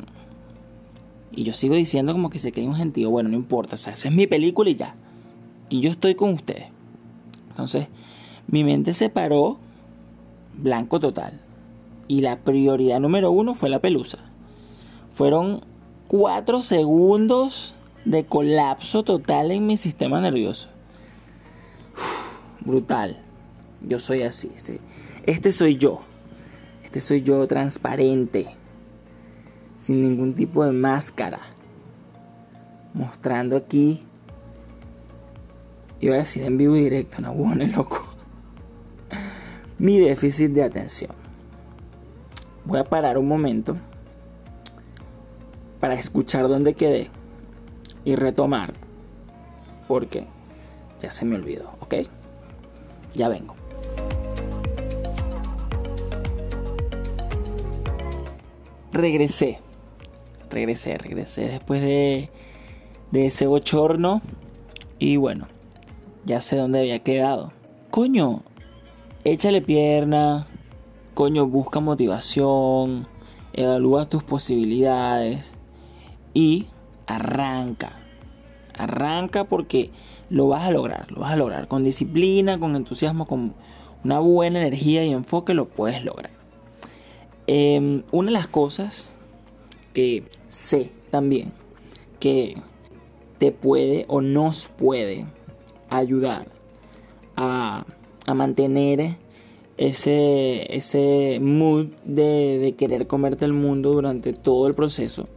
y 1.31 1.43
yo 1.43 1.53
sigo 1.53 1.75
diciendo 1.75 2.11
como 2.11 2.31
que 2.31 2.39
se 2.39 2.51
quede 2.51 2.67
un 2.67 2.75
gentío. 2.75 3.11
Bueno, 3.11 3.29
no 3.29 3.35
importa. 3.35 3.75
O 3.75 3.77
sea, 3.77 3.93
esa 3.93 4.07
es 4.07 4.15
mi 4.15 4.25
película 4.25 4.69
y 4.69 4.75
ya. 4.75 4.95
Y 5.69 5.81
yo 5.81 5.91
estoy 5.91 6.15
con 6.15 6.33
ustedes. 6.33 6.65
Entonces, 7.49 7.87
mi 8.47 8.63
mente 8.63 8.93
se 8.93 9.09
paró 9.09 9.59
blanco 10.57 10.99
total. 10.99 11.39
Y 12.07 12.21
la 12.21 12.39
prioridad 12.39 12.99
número 12.99 13.29
uno 13.31 13.53
fue 13.53 13.69
la 13.69 13.79
pelusa. 13.79 14.17
Fueron 15.13 15.61
cuatro 16.07 16.63
segundos 16.63 17.75
de 18.05 18.25
colapso 18.25 19.03
total 19.03 19.51
en 19.51 19.67
mi 19.67 19.77
sistema 19.77 20.19
nervioso. 20.19 20.69
brutal. 22.61 23.17
Yo 23.87 23.99
soy 23.99 24.23
así. 24.23 24.51
Este, 24.55 24.79
este 25.25 25.51
soy 25.51 25.77
yo. 25.77 26.01
Este 26.83 27.01
soy 27.01 27.21
yo 27.21 27.47
transparente. 27.47 28.47
Sin 29.77 30.01
ningún 30.01 30.33
tipo 30.33 30.63
de 30.65 30.71
máscara. 30.71 31.39
Mostrando 32.93 33.55
aquí 33.55 34.03
iba 36.01 36.15
a 36.15 36.19
decir 36.19 36.43
en 36.43 36.57
vivo 36.57 36.75
y 36.75 36.81
directo, 36.81 37.21
no, 37.21 37.33
bueno, 37.33 37.65
loco. 37.67 38.05
Mi 39.77 39.99
déficit 39.99 40.51
de 40.51 40.63
atención. 40.63 41.11
Voy 42.65 42.79
a 42.79 42.83
parar 42.83 43.17
un 43.17 43.27
momento 43.27 43.77
para 45.79 45.93
escuchar 45.95 46.47
dónde 46.47 46.73
quedé 46.73 47.09
y 48.03 48.15
retomar. 48.15 48.73
Porque 49.87 50.27
ya 50.99 51.11
se 51.11 51.25
me 51.25 51.35
olvidó, 51.35 51.75
¿ok? 51.79 51.95
Ya 53.15 53.29
vengo. 53.29 53.60
Regresé. 58.91 59.59
Regresé, 60.49 60.97
regresé 60.97 61.47
después 61.47 61.81
de, 61.81 62.29
de 63.11 63.25
ese 63.27 63.47
bochorno. 63.47 64.21
Y 64.99 65.15
bueno, 65.15 65.47
ya 66.25 66.41
sé 66.41 66.57
dónde 66.57 66.79
había 66.79 66.99
quedado. 66.99 67.53
Coño, 67.89 68.43
échale 69.23 69.61
pierna. 69.61 70.47
Coño, 71.13 71.47
busca 71.47 71.79
motivación. 71.79 73.07
Evalúa 73.53 74.09
tus 74.09 74.23
posibilidades. 74.23 75.55
Y 76.33 76.67
arranca. 77.07 77.93
Arranca 78.77 79.45
porque 79.45 79.91
lo 80.29 80.49
vas 80.49 80.63
a 80.63 80.71
lograr. 80.71 81.09
Lo 81.11 81.21
vas 81.21 81.31
a 81.31 81.37
lograr. 81.37 81.69
Con 81.69 81.85
disciplina, 81.85 82.59
con 82.59 82.75
entusiasmo, 82.75 83.25
con 83.25 83.53
una 84.03 84.19
buena 84.19 84.59
energía 84.59 85.05
y 85.05 85.13
enfoque 85.13 85.53
lo 85.53 85.65
puedes 85.65 86.03
lograr. 86.03 86.40
Em, 87.47 88.03
una 88.11 88.27
de 88.27 88.33
las 88.33 88.47
cosas 88.47 89.13
que 89.93 90.23
sé 90.47 90.91
también 91.09 91.51
que 92.19 92.55
te 93.39 93.51
puede 93.51 94.05
o 94.07 94.21
nos 94.21 94.67
puede 94.67 95.25
ayudar 95.89 96.47
a, 97.35 97.85
mantener 98.33 99.17
ese, 99.77 100.73
ese 100.73 101.39
mood 101.41 101.87
de, 102.05 102.59
de 102.59 102.75
querer 102.75 103.07
comerte 103.07 103.43
el 103.43 103.51
mundo 103.51 103.91
durante 103.91 104.31
todo 104.31 104.67
el 104.67 104.73
proceso 104.73 105.27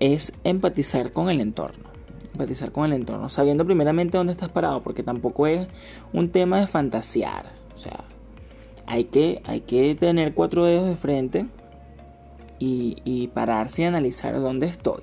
es 0.00 0.32
empatizar 0.44 1.12
con 1.12 1.30
el 1.30 1.40
entorno. 1.40 1.84
Empatizar 2.32 2.72
con 2.72 2.86
el 2.86 2.94
entorno, 2.94 3.28
sabiendo 3.28 3.64
primeramente 3.64 4.18
dónde 4.18 4.32
estás 4.32 4.48
parado, 4.48 4.82
porque 4.82 5.02
tampoco 5.02 5.46
es 5.46 5.68
un 6.12 6.30
tema 6.30 6.60
de 6.60 6.66
fantasear. 6.66 7.46
O 7.74 7.78
sea, 7.78 8.04
hay 8.86 9.04
que, 9.04 9.42
hay 9.44 9.60
que 9.60 9.94
tener 9.94 10.34
cuatro 10.34 10.64
dedos 10.64 10.88
de 10.88 10.96
frente 10.96 11.46
y, 12.58 12.96
y 13.04 13.28
pararse 13.28 13.82
y 13.82 13.84
analizar 13.84 14.40
dónde 14.40 14.66
estoy. 14.66 15.02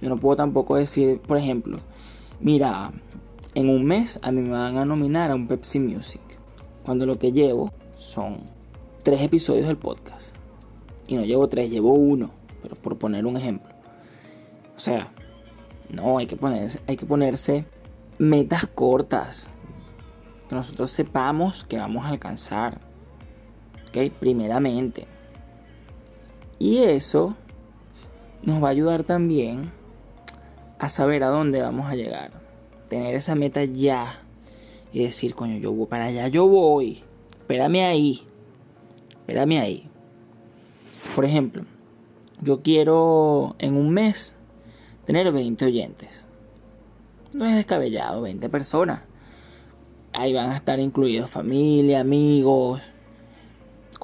Yo 0.00 0.08
no 0.08 0.18
puedo 0.18 0.36
tampoco 0.36 0.76
decir, 0.76 1.20
por 1.20 1.38
ejemplo, 1.38 1.78
mira, 2.40 2.92
en 3.54 3.70
un 3.70 3.84
mes 3.84 4.18
a 4.22 4.32
mí 4.32 4.42
me 4.42 4.50
van 4.50 4.76
a 4.76 4.84
nominar 4.84 5.30
a 5.30 5.34
un 5.34 5.46
Pepsi 5.46 5.78
Music. 5.78 6.20
Cuando 6.84 7.06
lo 7.06 7.18
que 7.18 7.32
llevo 7.32 7.72
son 7.96 8.40
tres 9.02 9.22
episodios 9.22 9.66
del 9.66 9.76
podcast. 9.76 10.34
Y 11.06 11.16
no 11.16 11.24
llevo 11.24 11.48
tres, 11.48 11.70
llevo 11.70 11.94
uno. 11.94 12.30
Pero 12.62 12.76
por 12.76 12.98
poner 12.98 13.26
un 13.26 13.36
ejemplo. 13.36 13.72
O 14.76 14.80
sea, 14.80 15.08
no, 15.90 16.18
hay 16.18 16.26
que 16.26 16.36
ponerse, 16.36 16.80
hay 16.86 16.96
que 16.96 17.06
ponerse 17.06 17.64
metas 18.18 18.66
cortas. 18.66 19.48
Que 20.48 20.54
nosotros 20.54 20.90
sepamos 20.90 21.64
que 21.64 21.76
vamos 21.76 22.04
a 22.04 22.08
alcanzar. 22.08 22.80
¿Ok? 23.94 24.12
Primeramente. 24.18 25.06
Y 26.58 26.78
eso 26.78 27.36
nos 28.42 28.62
va 28.62 28.68
a 28.68 28.70
ayudar 28.72 29.04
también 29.04 29.70
a 30.78 30.88
saber 30.88 31.22
a 31.22 31.28
dónde 31.28 31.62
vamos 31.62 31.86
a 31.86 31.94
llegar 31.94 32.44
tener 32.88 33.14
esa 33.14 33.34
meta 33.34 33.64
ya 33.64 34.20
y 34.92 35.02
decir, 35.02 35.34
coño, 35.34 35.58
yo 35.58 35.72
voy 35.72 35.86
para 35.86 36.06
allá, 36.06 36.28
yo 36.28 36.46
voy. 36.46 37.02
Espérame 37.40 37.84
ahí. 37.84 38.22
Espérame 39.10 39.58
ahí. 39.58 39.88
Por 41.14 41.24
ejemplo, 41.24 41.64
yo 42.40 42.62
quiero 42.62 43.56
en 43.58 43.76
un 43.76 43.90
mes 43.90 44.34
tener 45.06 45.32
20 45.32 45.64
oyentes. 45.64 46.26
No 47.32 47.46
es 47.46 47.56
descabellado, 47.56 48.22
20 48.22 48.48
personas. 48.48 49.00
Ahí 50.12 50.32
van 50.32 50.50
a 50.50 50.56
estar 50.56 50.78
incluidos 50.78 51.30
familia, 51.30 52.00
amigos, 52.00 52.80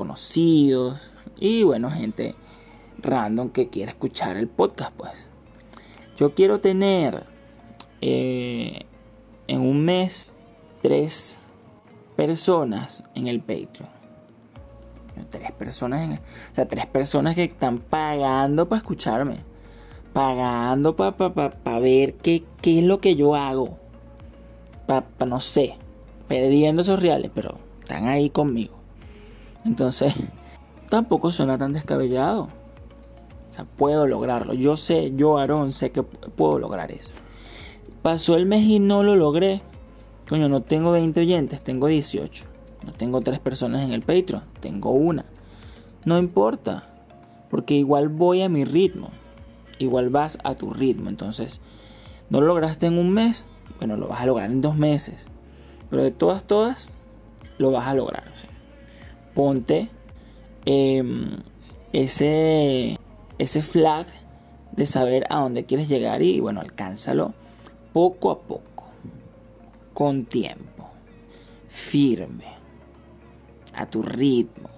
conocidos 0.01 1.13
y 1.39 1.63
bueno, 1.63 1.91
gente 1.91 2.35
random 3.03 3.51
que 3.51 3.69
quiera 3.69 3.91
escuchar 3.91 4.39
el 4.39 4.49
podcast, 4.49 4.95
pues. 4.97 5.29
Yo 6.17 6.35
quiero 6.35 6.61
tener 6.61 7.27
eh, 8.01 8.87
en 9.47 9.61
un 9.61 9.85
mes 9.85 10.27
tres 10.81 11.39
personas 12.17 13.05
en 13.15 13.27
el 13.27 13.41
Patreon. 13.41 13.91
Tres 15.29 15.53
personas, 15.53 16.01
en, 16.01 16.13
o 16.13 16.55
sea, 16.55 16.67
tres 16.67 16.87
personas 16.87 17.35
que 17.35 17.45
están 17.45 17.81
pagando 17.81 18.71
para 18.71 18.79
escucharme. 18.79 19.41
Pagando 20.15 20.97
para 20.97 21.35
pa, 21.35 21.79
ver 21.79 22.15
qué, 22.15 22.45
qué, 22.63 22.79
es 22.79 22.85
lo 22.87 23.03
que 23.03 23.17
yo 23.17 23.35
hago. 23.35 23.79
Para, 24.87 25.05
no 25.27 25.41
sé, 25.41 25.77
perdiendo 26.27 26.81
esos 26.81 27.03
reales, 27.03 27.31
pero 27.35 27.59
están 27.83 28.09
ahí 28.09 28.31
conmigo. 28.31 28.80
Entonces, 29.65 30.15
tampoco 30.89 31.33
suena 31.33 31.59
tan 31.59 31.73
descabellado. 31.73 32.49
O 33.49 33.53
sea, 33.53 33.65
puedo 33.65 34.07
lograrlo. 34.07 34.55
Yo 34.55 34.77
sé, 34.77 35.13
yo, 35.15 35.39
Aarón, 35.39 35.73
sé 35.73 35.91
que 35.91 36.03
puedo 36.03 36.59
lograr 36.59 36.93
eso. 36.93 37.15
Pasó 38.03 38.37
el 38.37 38.47
mes 38.47 38.65
y 38.65 38.79
no 38.79 39.03
lo 39.03 39.17
logré. 39.17 39.63
Coño, 40.29 40.49
no 40.49 40.63
tengo 40.63 40.93
20 40.93 41.21
oyentes, 41.21 41.63
tengo 41.63 41.89
18. 41.89 42.45
No 42.87 42.93
tengo 42.93 43.21
3 43.21 43.41
personas 43.41 43.85
en 43.85 43.93
el 43.93 44.03
Patreon, 44.03 44.45
tengo 44.61 44.93
una. 44.93 45.25
No 46.05 46.19
importa, 46.19 46.89
porque 47.51 47.75
igual 47.75 48.09
voy 48.09 48.43
a 48.43 48.49
mi 48.49 48.65
ritmo. 48.65 49.11
Igual 49.79 50.09
vas 50.11 50.39
a 50.45 50.55
tu 50.55 50.73
ritmo. 50.73 51.11
Entonces, 51.11 51.61
no 52.31 52.41
lo 52.41 52.47
lograste 52.47 52.87
en 52.87 52.97
un 52.97 53.11
mes, 53.11 53.49
bueno, 53.79 53.97
lo 53.97 54.09
vas 54.09 54.21
a 54.21 54.27
lograr 54.27 54.51
en 54.51 54.63
dos 54.63 54.77
meses. 54.77 55.27
Pero 55.91 56.05
de 56.05 56.13
todas, 56.13 56.45
todas, 56.45 56.89
lo 57.59 57.73
vas 57.73 57.89
a 57.89 57.95
lograr. 57.95 58.25
Ponte 59.35 59.89
em, 60.65 61.39
ese, 61.93 62.99
ese 63.39 63.63
flag 63.63 64.07
de 64.73 64.87
saber 64.87 65.27
a 65.31 65.41
dónde 65.41 65.65
quieres 65.65 65.89
llegar 65.89 66.23
y 66.23 66.41
bueno, 66.41 66.61
alcánzalo 66.61 67.35
poco 67.93 68.31
a 68.31 68.41
poco, 68.41 68.89
con 69.93 70.25
tiempo, 70.25 70.89
firme, 71.69 72.47
a 73.75 73.87
tu 73.87 74.03
ritmo. 74.03 74.69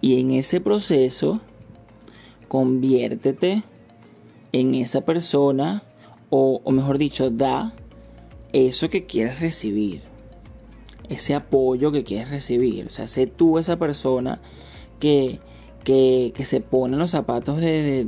Y 0.00 0.20
en 0.20 0.32
ese 0.32 0.60
proceso, 0.60 1.40
conviértete 2.46 3.64
en 4.52 4.74
esa 4.74 5.00
persona, 5.00 5.82
o, 6.30 6.60
mejor 6.70 6.98
dicho, 6.98 7.30
da 7.30 7.74
eso 8.52 8.88
que 8.88 9.06
quieres 9.06 9.40
recibir, 9.40 10.02
ese 11.08 11.34
apoyo 11.34 11.92
que 11.92 12.04
quieres 12.04 12.30
recibir. 12.30 12.86
O 12.86 12.90
sea, 12.90 13.06
sé 13.06 13.26
tú 13.26 13.58
esa 13.58 13.76
persona 13.76 14.40
que, 15.00 15.40
que, 15.84 16.32
se 16.44 16.60
pone 16.60 16.96
los 16.96 17.10
zapatos 17.12 17.60
de, 17.60 18.04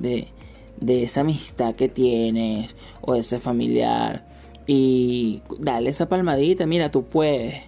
de 0.81 1.03
esa 1.03 1.21
amistad 1.21 1.75
que 1.75 1.89
tienes 1.89 2.75
o 3.01 3.15
de 3.15 3.21
ese 3.21 3.39
familiar 3.39 4.31
y 4.73 5.43
dale 5.59 5.91
esa 5.91 6.09
palmadita, 6.09 6.67
mira, 6.67 6.91
tú 6.91 7.05
puedes, 7.05 7.63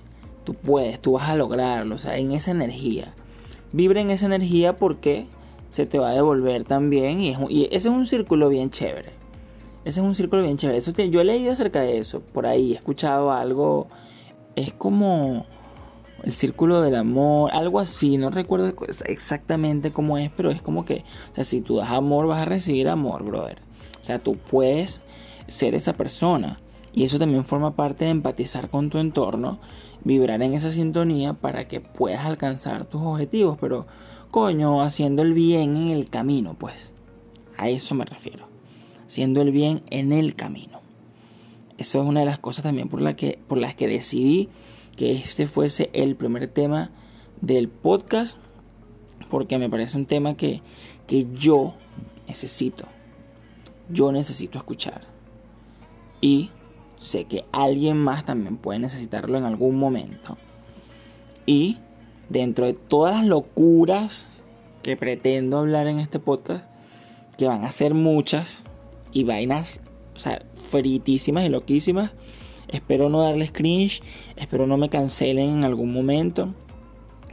tú 0.44 0.54
puedes, 0.54 1.00
tú 1.00 1.12
vas 1.12 1.28
a 1.28 1.34
lograrlo, 1.36 1.96
o 1.96 1.98
sea, 1.98 2.16
en 2.16 2.32
esa 2.32 2.52
energía. 2.52 3.12
Vibra 3.72 4.00
en 4.00 4.10
esa 4.10 4.26
energía 4.26 4.76
porque 4.76 5.26
se 5.68 5.86
te 5.86 5.98
va 5.98 6.10
a 6.10 6.14
devolver 6.14 6.64
también 6.64 7.20
y, 7.20 7.34
y 7.48 7.64
ese 7.72 7.88
es 7.88 7.94
un 7.94 8.06
círculo 8.06 8.48
bien 8.48 8.70
chévere. 8.70 9.10
Ese 9.84 10.00
es 10.00 10.06
un 10.06 10.14
círculo 10.14 10.42
bien 10.42 10.58
chévere. 10.58 10.78
Eso 10.78 10.92
yo 10.92 11.20
he 11.20 11.24
leído 11.24 11.52
acerca 11.52 11.80
de 11.80 11.98
eso, 11.98 12.20
por 12.20 12.46
ahí 12.46 12.72
he 12.72 12.76
escuchado 12.76 13.32
algo, 13.32 13.88
es 14.56 14.72
como 14.72 15.46
el 16.22 16.32
círculo 16.32 16.80
del 16.80 16.94
amor, 16.94 17.50
algo 17.52 17.80
así, 17.80 18.16
no 18.16 18.30
recuerdo 18.30 18.72
exactamente 19.06 19.92
cómo 19.92 20.18
es, 20.18 20.30
pero 20.30 20.50
es 20.50 20.62
como 20.62 20.84
que, 20.84 21.04
o 21.32 21.34
sea, 21.34 21.44
si 21.44 21.60
tú 21.60 21.76
das 21.76 21.90
amor, 21.90 22.26
vas 22.26 22.42
a 22.42 22.44
recibir 22.44 22.88
amor, 22.88 23.24
brother. 23.24 23.58
O 24.00 24.04
sea, 24.04 24.18
tú 24.18 24.36
puedes 24.36 25.02
ser 25.48 25.74
esa 25.74 25.94
persona. 25.94 26.60
Y 26.92 27.04
eso 27.04 27.18
también 27.18 27.44
forma 27.44 27.74
parte 27.74 28.04
de 28.04 28.10
empatizar 28.10 28.68
con 28.68 28.90
tu 28.90 28.98
entorno, 28.98 29.58
vibrar 30.04 30.42
en 30.42 30.54
esa 30.54 30.70
sintonía 30.70 31.32
para 31.32 31.66
que 31.66 31.80
puedas 31.80 32.26
alcanzar 32.26 32.84
tus 32.84 33.00
objetivos, 33.02 33.56
pero 33.60 33.86
coño, 34.30 34.82
haciendo 34.82 35.22
el 35.22 35.32
bien 35.32 35.76
en 35.76 35.88
el 35.88 36.10
camino, 36.10 36.54
pues. 36.58 36.92
A 37.56 37.68
eso 37.68 37.94
me 37.94 38.04
refiero. 38.04 38.46
Haciendo 39.06 39.40
el 39.40 39.52
bien 39.52 39.82
en 39.90 40.12
el 40.12 40.34
camino. 40.34 40.81
Eso 41.82 42.00
es 42.00 42.08
una 42.08 42.20
de 42.20 42.26
las 42.26 42.38
cosas 42.38 42.62
también 42.62 42.88
por, 42.88 43.16
que, 43.16 43.40
por 43.48 43.58
las 43.58 43.74
que 43.74 43.88
decidí 43.88 44.48
que 44.96 45.10
este 45.10 45.48
fuese 45.48 45.90
el 45.92 46.14
primer 46.14 46.46
tema 46.46 46.92
del 47.40 47.68
podcast 47.68 48.38
porque 49.28 49.58
me 49.58 49.68
parece 49.68 49.96
un 49.96 50.06
tema 50.06 50.36
que, 50.36 50.62
que 51.08 51.26
yo 51.32 51.74
necesito. 52.28 52.84
Yo 53.88 54.12
necesito 54.12 54.58
escuchar. 54.58 55.00
Y 56.20 56.50
sé 57.00 57.24
que 57.24 57.46
alguien 57.50 57.96
más 57.96 58.24
también 58.24 58.58
puede 58.58 58.78
necesitarlo 58.78 59.36
en 59.36 59.44
algún 59.44 59.76
momento. 59.76 60.38
Y 61.46 61.78
dentro 62.28 62.66
de 62.66 62.74
todas 62.74 63.16
las 63.16 63.26
locuras 63.26 64.28
que 64.84 64.96
pretendo 64.96 65.58
hablar 65.58 65.88
en 65.88 65.98
este 65.98 66.20
podcast, 66.20 66.70
que 67.36 67.48
van 67.48 67.64
a 67.64 67.72
ser 67.72 67.94
muchas 67.94 68.62
y 69.10 69.24
vainas, 69.24 69.80
o 70.14 70.18
sea, 70.18 70.42
fritísimas 70.70 71.44
y 71.44 71.48
loquísimas. 71.48 72.12
Espero 72.68 73.08
no 73.08 73.22
darles 73.22 73.52
cringe, 73.52 74.02
espero 74.36 74.66
no 74.66 74.78
me 74.78 74.88
cancelen 74.88 75.58
en 75.58 75.64
algún 75.64 75.92
momento, 75.92 76.54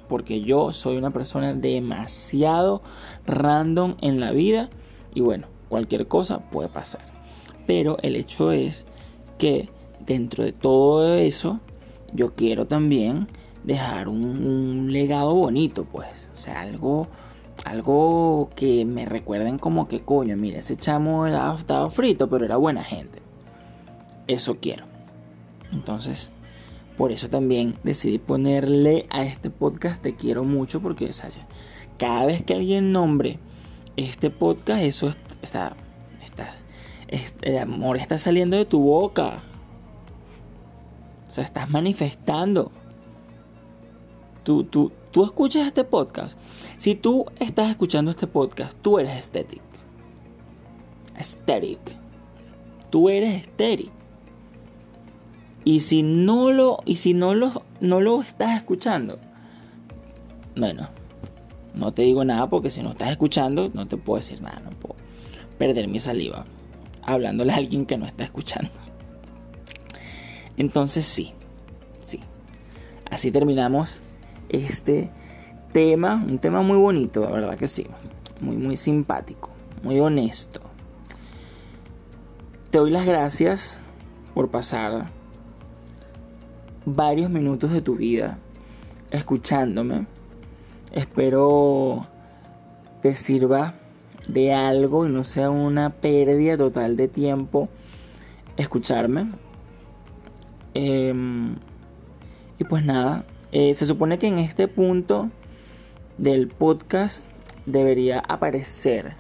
porque 0.10 0.42
yo 0.42 0.74
soy 0.74 0.98
una 0.98 1.12
persona 1.12 1.54
demasiado 1.54 2.82
random 3.26 3.96
en 4.02 4.20
la 4.20 4.32
vida 4.32 4.70
y 5.14 5.22
bueno, 5.22 5.48
cualquier 5.70 6.08
cosa 6.08 6.40
puede 6.50 6.68
pasar. 6.68 7.02
Pero 7.66 7.98
el 8.02 8.16
hecho 8.16 8.52
es 8.52 8.86
que 9.38 9.70
dentro 10.06 10.44
de 10.44 10.52
todo 10.52 11.16
eso, 11.16 11.60
yo 12.14 12.34
quiero 12.36 12.66
también 12.66 13.28
dejar 13.64 14.08
un, 14.10 14.92
legado 14.92 15.36
bonito, 15.36 15.86
pues. 15.86 16.30
O 16.34 16.38
sea, 16.38 16.62
algo, 16.62 17.08
algo 17.66 18.50
que 18.56 18.86
me 18.86 19.06
recuerden 19.06 19.58
como 19.58 19.88
que, 19.88 20.00
coño, 20.00 20.38
mira, 20.38 20.60
ese 20.60 20.76
chamo 20.76 21.28
estaba 21.28 21.90
frito, 21.90 22.30
pero 22.30 22.46
era 22.46 22.58
buena 22.58 22.84
gente. 22.84 23.22
Eso 24.28 24.58
quiero. 24.60 24.86
Entonces, 25.72 26.32
por 26.98 27.12
eso 27.12 27.30
también 27.30 27.78
decidí 27.84 28.18
ponerle 28.18 29.06
a 29.10 29.24
este 29.24 29.50
podcast 29.50 30.02
Te 30.02 30.16
quiero 30.16 30.44
mucho, 30.44 30.82
porque, 30.82 31.06
o 31.06 31.14
cada 31.98 32.26
vez 32.26 32.44
que 32.44 32.54
alguien 32.54 32.92
nombre 32.92 33.40
este 33.98 34.30
podcast, 34.30 34.82
eso 34.82 35.14
está, 35.42 35.76
está, 36.24 36.56
el 37.42 37.58
amor 37.58 37.98
está 37.98 38.18
saliendo 38.18 38.58
de 38.58 38.66
tu 38.66 38.80
boca. 38.80 39.44
O 41.28 41.32
sea, 41.32 41.44
estás 41.44 41.70
manifestando. 41.70 42.72
Tú, 44.50 44.64
tú, 44.64 44.92
tú 45.12 45.24
escuchas 45.26 45.68
este 45.68 45.84
podcast. 45.84 46.36
Si 46.80 46.96
tú 46.96 47.28
estás 47.40 47.70
escuchando 47.70 48.10
este 48.10 48.26
podcast, 48.26 48.76
tú 48.82 48.98
eres 48.98 49.16
estético. 49.16 49.62
Aesthetic. 51.14 51.80
Tú 52.90 53.10
eres 53.10 53.44
estético. 53.44 53.92
Y 55.64 55.82
si 55.82 56.02
no 56.02 56.52
lo, 56.52 56.80
y 56.84 56.96
si 56.96 57.14
no 57.14 57.36
lo, 57.36 57.64
no 57.80 58.02
lo 58.02 58.24
estás 58.24 58.58
escuchando, 58.58 59.20
bueno, 60.56 60.90
no 61.76 61.94
te 61.94 62.02
digo 62.02 62.26
nada 62.26 62.50
porque 62.50 62.72
si 62.72 62.82
no 62.82 62.90
estás 62.90 63.12
escuchando, 63.12 63.70
no 63.76 63.88
te 63.88 63.98
puedo 63.98 64.20
decir 64.20 64.42
nada, 64.42 64.62
no 64.62 64.72
puedo 64.72 64.96
perder 65.60 65.88
mi 65.88 66.00
saliva 66.00 66.48
hablándole 67.04 67.54
a 67.54 67.58
alguien 67.58 67.86
que 67.86 68.00
no 68.00 68.08
está 68.08 68.24
escuchando. 68.24 68.72
Entonces 70.58 71.06
sí, 71.06 71.34
sí. 72.04 72.20
Así 73.12 73.32
terminamos 73.32 74.02
este 74.50 75.12
tema, 75.72 76.16
un 76.16 76.40
tema 76.40 76.62
muy 76.62 76.78
bonito, 76.78 77.22
la 77.22 77.32
verdad 77.32 77.58
que 77.58 77.68
sí. 77.68 77.88
Muy, 78.42 78.58
muy 78.58 78.78
simpático, 78.78 79.50
muy 79.84 80.00
honesto. 80.00 80.62
Te 82.72 82.78
doy 82.78 82.92
las 82.92 83.06
gracias 83.06 83.80
por 84.34 84.50
pasar 84.50 85.08
varios 86.86 87.30
minutos 87.30 87.72
de 87.72 87.82
tu 87.82 87.96
vida 87.96 88.38
escuchándome. 89.12 90.06
Espero 90.92 92.08
te 93.02 93.14
sirva 93.14 93.76
de 94.28 94.54
algo 94.54 95.06
y 95.06 95.10
no 95.10 95.24
sea 95.24 95.50
una 95.50 95.90
pérdida 95.90 96.58
total 96.58 96.98
de 96.98 97.08
tiempo 97.08 97.70
escucharme. 98.58 99.32
Em, 100.74 101.56
y 102.60 102.64
pues 102.66 102.86
nada, 102.86 103.26
eh, 103.52 103.76
se 103.76 103.86
supone 103.86 104.20
que 104.20 104.28
en 104.28 104.40
este 104.40 104.68
punto 104.68 105.30
del 106.18 106.48
podcast 106.48 107.26
debería 107.66 108.20
aparecer 108.20 109.16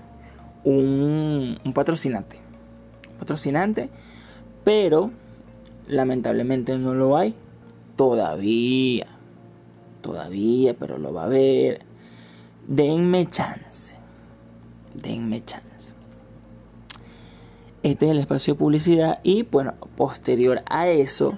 un, 0.63 1.60
un 1.63 1.74
patrocinante. 1.74 2.38
patrocinante, 3.18 3.89
pero 4.63 5.12
lamentablemente 5.88 6.78
no 6.78 6.94
lo 6.94 7.18
hay 7.18 7.36
todavía. 7.96 9.08
Todavía, 10.02 10.76
pero 10.78 10.98
lo 10.98 11.13
va 11.13 11.24
a 11.24 11.26
haber. 11.26 11.82
Denme 12.68 13.26
chance. 13.26 13.96
Denme 14.94 15.44
chance. 15.44 15.70
Este 17.84 18.06
es 18.06 18.12
el 18.12 18.20
espacio 18.20 18.54
de 18.54 18.60
publicidad 18.60 19.20
y 19.24 19.44
bueno, 19.44 19.76
posterior 19.96 20.62
a 20.70 20.88
eso, 20.89 21.38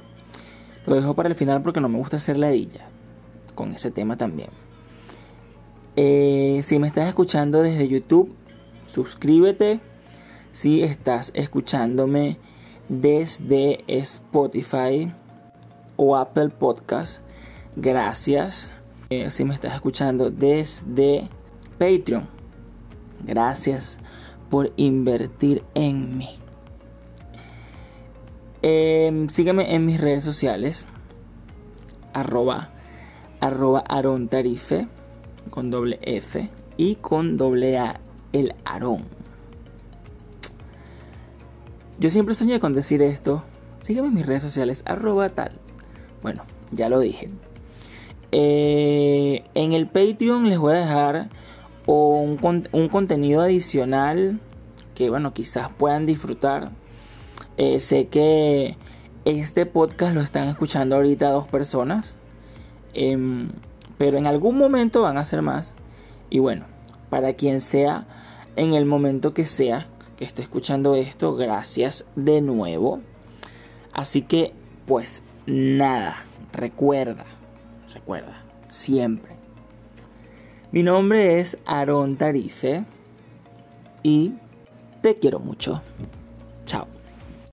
lo 0.85 0.95
dejo 0.95 1.13
para 1.15 1.29
el 1.29 1.35
final 1.35 1.61
porque 1.61 1.81
no 1.81 1.89
me 1.89 1.97
gusta 1.97 2.17
hacer 2.17 2.37
ladilla 2.37 2.87
con 3.55 3.73
ese 3.73 3.91
tema 3.91 4.17
también. 4.17 4.49
Eh, 5.95 6.61
si 6.63 6.79
me 6.79 6.87
estás 6.87 7.07
escuchando 7.07 7.61
desde 7.61 7.87
YouTube, 7.87 8.33
suscríbete. 8.85 9.79
Si 10.51 10.83
estás 10.83 11.31
escuchándome 11.33 12.37
desde 12.89 13.83
Spotify 13.87 15.13
o 15.95 16.17
Apple 16.17 16.49
Podcast, 16.49 17.23
gracias. 17.75 18.73
Eh, 19.09 19.29
si 19.29 19.45
me 19.45 19.53
estás 19.53 19.75
escuchando 19.75 20.29
desde 20.29 21.29
Patreon, 21.77 22.27
gracias 23.25 23.99
por 24.49 24.73
invertir 24.75 25.63
en 25.73 26.17
mí. 26.17 26.40
Em, 28.63 29.27
sígueme 29.27 29.73
en 29.73 29.85
mis 29.85 29.99
redes 29.99 30.23
sociales. 30.23 30.85
Arroba, 32.13 32.69
arroba 33.39 33.83
Tarife 34.29 34.87
con 35.49 35.71
doble 35.71 35.99
F 36.03 36.49
y 36.77 36.95
con 36.95 37.37
doble 37.37 37.77
A 37.77 37.99
el 38.33 38.53
Aarón. 38.65 39.05
Yo 41.99 42.09
siempre 42.09 42.35
soñé 42.35 42.59
con 42.59 42.73
decir 42.73 43.01
esto. 43.01 43.43
Sígueme 43.79 44.09
en 44.09 44.13
mis 44.13 44.25
redes 44.25 44.43
sociales, 44.43 44.83
arroba 44.85 45.29
tal. 45.29 45.53
Bueno, 46.21 46.43
ya 46.71 46.89
lo 46.89 46.99
dije. 46.99 47.29
Eh, 48.31 49.43
en 49.55 49.73
el 49.73 49.87
Patreon 49.87 50.49
les 50.49 50.59
voy 50.59 50.73
a 50.73 50.77
dejar 50.77 51.29
un, 51.87 52.39
un 52.71 52.89
contenido 52.89 53.41
adicional 53.41 54.39
que 54.95 55.09
bueno, 55.09 55.33
quizás 55.33 55.69
puedan 55.77 56.05
disfrutar. 56.05 56.71
Eh, 57.63 57.79
sé 57.79 58.07
que 58.07 58.75
este 59.23 59.67
podcast 59.67 60.15
lo 60.15 60.21
están 60.21 60.47
escuchando 60.47 60.95
ahorita 60.95 61.29
dos 61.29 61.47
personas, 61.47 62.15
em, 62.95 63.49
pero 63.99 64.17
en 64.17 64.25
algún 64.25 64.57
momento 64.57 65.03
van 65.03 65.19
a 65.19 65.25
ser 65.25 65.43
más. 65.43 65.75
Y 66.31 66.39
bueno, 66.39 66.65
para 67.11 67.33
quien 67.33 67.61
sea, 67.61 68.07
en 68.55 68.73
el 68.73 68.85
momento 68.85 69.35
que 69.35 69.45
sea 69.45 69.85
que 70.17 70.25
esté 70.25 70.41
escuchando 70.41 70.95
esto, 70.95 71.35
gracias 71.35 72.05
de 72.15 72.41
nuevo. 72.41 73.01
Así 73.93 74.23
que, 74.23 74.53
pues 74.87 75.21
nada, 75.45 76.25
recuerda, 76.53 77.25
recuerda, 77.93 78.43
siempre 78.69 79.35
mi 80.71 80.81
nombre 80.81 81.39
es 81.39 81.59
Aaron 81.67 82.15
Tarife 82.15 82.85
y 84.01 84.31
te 85.03 85.19
quiero 85.19 85.37
mucho. 85.39 85.83
Chao. 86.65 86.87